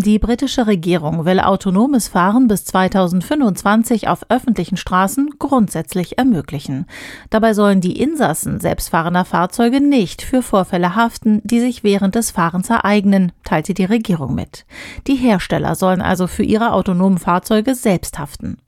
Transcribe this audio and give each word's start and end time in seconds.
Die 0.00 0.20
britische 0.20 0.68
Regierung 0.68 1.24
will 1.24 1.40
autonomes 1.40 2.06
Fahren 2.06 2.46
bis 2.46 2.64
2025 2.66 4.06
auf 4.06 4.20
öffentlichen 4.28 4.76
Straßen 4.76 5.30
grundsätzlich 5.40 6.18
ermöglichen. 6.18 6.86
Dabei 7.30 7.52
sollen 7.52 7.80
die 7.80 8.00
Insassen 8.00 8.60
selbstfahrender 8.60 9.24
Fahrzeuge 9.24 9.80
nicht 9.80 10.22
für 10.22 10.40
Vorfälle 10.42 10.94
haften, 10.94 11.40
die 11.42 11.58
sich 11.58 11.82
während 11.82 12.14
des 12.14 12.30
Fahrens 12.30 12.70
ereignen, 12.70 13.32
teilte 13.42 13.74
die 13.74 13.86
Regierung 13.86 14.36
mit. 14.36 14.66
Die 15.08 15.16
Hersteller 15.16 15.74
sollen 15.74 16.00
also 16.00 16.28
für 16.28 16.44
ihre 16.44 16.74
autonomen 16.74 17.18
Fahrzeuge 17.18 17.74
selbst 17.74 18.20
haften. 18.20 18.58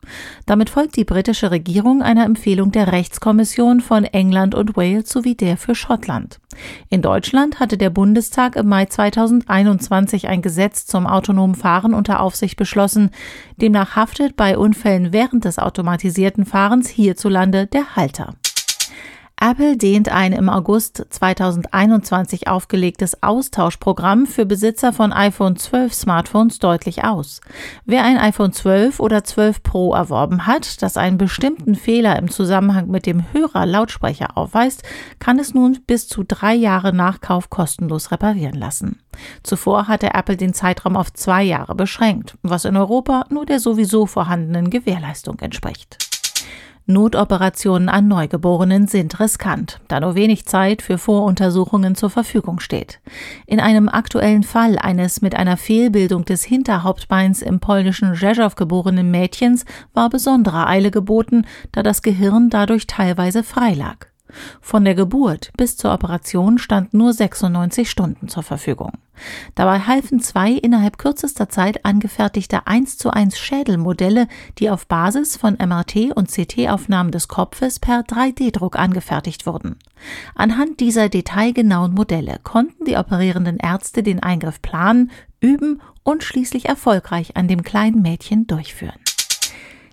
Damit 0.46 0.68
folgt 0.68 0.96
die 0.96 1.04
britische 1.04 1.52
Regierung 1.52 2.02
einer 2.02 2.24
Empfehlung 2.24 2.72
der 2.72 2.90
Rechtskommission 2.90 3.80
von 3.80 4.02
England 4.02 4.56
und 4.56 4.76
Wales 4.76 5.08
sowie 5.08 5.36
der 5.36 5.56
für 5.56 5.76
Schottland. 5.76 6.40
In 6.88 7.02
Deutschland 7.02 7.60
hatte 7.60 7.78
der 7.78 7.90
Bundestag 7.90 8.56
im 8.56 8.68
Mai 8.68 8.86
2021 8.86 10.26
ein 10.26 10.42
Gesetz 10.42 10.86
zum 10.86 11.06
autonomen 11.20 11.54
Fahren 11.54 11.92
unter 11.92 12.20
Aufsicht 12.20 12.56
beschlossen. 12.56 13.10
Demnach 13.60 13.94
haftet 13.94 14.36
bei 14.36 14.56
Unfällen 14.56 15.12
während 15.12 15.44
des 15.44 15.58
automatisierten 15.58 16.46
Fahrens 16.46 16.88
hierzulande 16.88 17.66
der 17.66 17.94
Halter. 17.94 18.34
Apple 19.42 19.78
dehnt 19.78 20.10
ein 20.10 20.34
im 20.34 20.50
August 20.50 21.06
2021 21.08 22.46
aufgelegtes 22.46 23.22
Austauschprogramm 23.22 24.26
für 24.26 24.44
Besitzer 24.44 24.92
von 24.92 25.14
iPhone 25.14 25.56
12 25.56 25.94
Smartphones 25.94 26.58
deutlich 26.58 27.04
aus. 27.04 27.40
Wer 27.86 28.04
ein 28.04 28.18
iPhone 28.18 28.52
12 28.52 29.00
oder 29.00 29.24
12 29.24 29.62
Pro 29.62 29.94
erworben 29.94 30.46
hat, 30.46 30.82
das 30.82 30.98
einen 30.98 31.16
bestimmten 31.16 31.74
Fehler 31.74 32.18
im 32.18 32.30
Zusammenhang 32.30 32.88
mit 32.88 33.06
dem 33.06 33.32
Hörer-Lautsprecher 33.32 34.36
aufweist, 34.36 34.82
kann 35.20 35.38
es 35.38 35.54
nun 35.54 35.78
bis 35.86 36.06
zu 36.06 36.22
drei 36.22 36.52
Jahre 36.54 36.92
nach 36.92 37.22
Kauf 37.22 37.48
kostenlos 37.48 38.10
reparieren 38.10 38.58
lassen. 38.58 38.98
Zuvor 39.42 39.88
hatte 39.88 40.12
Apple 40.12 40.36
den 40.36 40.52
Zeitraum 40.52 40.98
auf 40.98 41.14
zwei 41.14 41.42
Jahre 41.44 41.74
beschränkt, 41.74 42.36
was 42.42 42.66
in 42.66 42.76
Europa 42.76 43.24
nur 43.30 43.46
der 43.46 43.58
sowieso 43.58 44.04
vorhandenen 44.04 44.68
Gewährleistung 44.68 45.38
entspricht. 45.38 46.09
Notoperationen 46.90 47.88
an 47.88 48.08
Neugeborenen 48.08 48.86
sind 48.86 49.18
riskant, 49.20 49.80
da 49.88 50.00
nur 50.00 50.14
wenig 50.14 50.46
Zeit 50.46 50.82
für 50.82 50.98
Voruntersuchungen 50.98 51.94
zur 51.94 52.10
Verfügung 52.10 52.60
steht. 52.60 53.00
In 53.46 53.60
einem 53.60 53.88
aktuellen 53.88 54.42
Fall 54.42 54.78
eines 54.78 55.22
mit 55.22 55.34
einer 55.34 55.56
Fehlbildung 55.56 56.24
des 56.24 56.44
Hinterhauptbeins 56.44 57.42
im 57.42 57.60
polnischen 57.60 58.14
Rzeszow 58.14 58.54
geborenen 58.54 59.10
Mädchens 59.10 59.64
war 59.94 60.10
besondere 60.10 60.66
Eile 60.66 60.90
geboten, 60.90 61.46
da 61.72 61.82
das 61.82 62.02
Gehirn 62.02 62.50
dadurch 62.50 62.86
teilweise 62.86 63.42
frei 63.42 63.74
lag. 63.74 64.09
Von 64.60 64.84
der 64.84 64.94
Geburt 64.94 65.50
bis 65.56 65.76
zur 65.76 65.92
Operation 65.92 66.58
standen 66.58 66.98
nur 66.98 67.12
96 67.12 67.90
Stunden 67.90 68.28
zur 68.28 68.42
Verfügung. 68.42 68.92
Dabei 69.54 69.80
halfen 69.80 70.20
zwei 70.20 70.52
innerhalb 70.52 70.98
kürzester 70.98 71.48
Zeit 71.48 71.84
angefertigte 71.84 72.66
1 72.66 72.98
zu 72.98 73.10
1 73.10 73.38
Schädelmodelle, 73.38 74.28
die 74.58 74.70
auf 74.70 74.86
Basis 74.86 75.36
von 75.36 75.54
MRT 75.54 76.12
und 76.14 76.30
CT-Aufnahmen 76.30 77.10
des 77.10 77.28
Kopfes 77.28 77.78
per 77.78 78.00
3D-Druck 78.00 78.78
angefertigt 78.78 79.46
wurden. 79.46 79.76
Anhand 80.34 80.80
dieser 80.80 81.08
detailgenauen 81.08 81.92
Modelle 81.92 82.38
konnten 82.42 82.84
die 82.84 82.96
operierenden 82.96 83.58
Ärzte 83.58 84.02
den 84.02 84.22
Eingriff 84.22 84.62
planen, 84.62 85.10
üben 85.40 85.80
und 86.02 86.22
schließlich 86.22 86.66
erfolgreich 86.66 87.36
an 87.36 87.48
dem 87.48 87.62
kleinen 87.62 88.02
Mädchen 88.02 88.46
durchführen. 88.46 88.98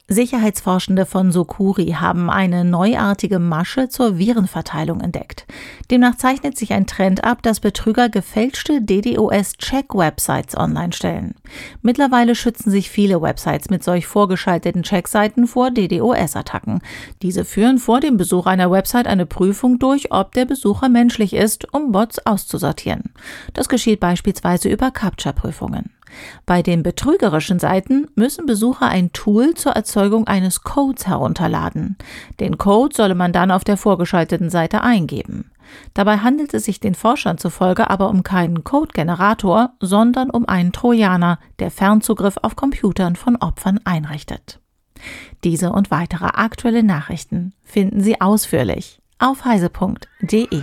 Sicherheitsforschende 0.10 1.06
von 1.06 1.34
Sokuri 1.34 1.98
haben 2.00 2.30
eine 2.30 2.64
neuartige 2.64 3.40
Masche 3.40 3.90
zur 3.90 4.18
Virenverteilung 4.18 5.02
entdeckt. 5.02 5.46
Demnach 5.92 6.16
zeichnet 6.16 6.58
sich 6.58 6.72
ein 6.72 6.88
Trend 6.88 7.26
ab, 7.26 7.44
dass 7.44 7.60
Betrüger 7.60 8.08
gefälschte 8.08 8.82
DDoS-Check-Websites 8.82 10.56
online 10.56 10.94
stellen. 10.94 11.36
Mittlerweile 11.82 12.36
schützen 12.36 12.72
sich 12.72 12.90
viele 12.90 13.22
Websites 13.22 13.70
mit 13.70 13.84
solch 13.84 14.08
vorgeschalteten 14.08 14.84
Checkseiten 14.84 15.46
vor 15.46 15.72
DDoS-Attacken. 15.72 16.80
Diese 17.22 17.44
führen 17.44 17.78
vor 17.78 18.00
dem 18.00 18.16
Besuch 18.16 18.46
einer 18.46 18.72
Website 18.72 19.08
eine 19.08 19.26
Prüfung 19.26 19.78
durch, 19.78 20.14
ob 20.14 20.32
der 20.32 20.46
Besucher 20.46 20.88
menschlich 20.88 21.34
ist, 21.34 21.73
um 21.73 21.92
Bots 21.92 22.26
auszusortieren. 22.26 23.12
Das 23.54 23.67
geschieht 23.67 24.00
beispielsweise 24.00 24.70
über 24.70 24.90
Captcha-Prüfungen. 24.90 25.97
Bei 26.45 26.62
den 26.62 26.84
betrügerischen 26.84 27.60
Seiten 27.60 28.08
müssen 28.16 28.45
Besucher 28.45 28.88
ein 28.88 29.12
Tool 29.14 29.54
zur 29.54 29.73
Erzeugung 29.73 30.28
eines 30.28 30.64
Codes 30.64 31.08
herunterladen. 31.08 31.98
Den 32.40 32.58
Code 32.58 32.95
solle 32.95 33.16
man 33.16 33.34
dann 33.34 33.52
auf 33.52 33.64
der 33.64 33.78
vorgeschalteten 33.78 34.50
Seite 34.50 34.82
eingeben. 34.82 35.52
Dabei 35.94 36.17
handelt 36.17 36.54
es 36.54 36.66
sich 36.66 36.80
den 36.80 36.96
Forschern 36.96 37.38
zufolge 37.38 37.90
aber 37.90 38.10
um 38.10 38.23
keinen 38.23 38.64
Code-Generator, 38.64 39.72
sondern 39.80 40.30
um 40.30 40.48
einen 40.48 40.72
Trojaner, 40.72 41.40
der 41.60 41.72
Fernzugriff 41.72 42.38
auf 42.42 42.56
Computern 42.56 43.16
von 43.16 43.36
Opfern 43.36 43.80
einrichtet. 43.84 44.60
Diese 45.44 45.72
und 45.72 45.92
weitere 45.92 46.26
aktuelle 46.26 46.84
Nachrichten 46.84 47.54
finden 47.64 48.02
Sie 48.02 48.20
ausführlich 48.22 49.02
auf 49.20 49.46
heise.de. 49.46 50.62